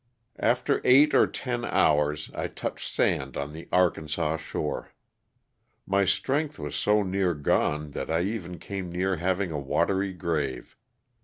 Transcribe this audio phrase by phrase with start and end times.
[0.39, 4.93] After eight or ten hours I touched sand on the Arkansas shore.
[5.85, 10.13] My strength was so near gone that I even then came near having a watery
[10.13, 10.75] grave.